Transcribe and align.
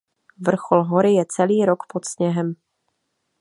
Vrchol 0.41 0.85
hory 0.89 1.11
je 1.21 1.25
celý 1.29 1.61
rok 1.65 1.83
pod 1.89 2.05
sněhem. 2.09 2.55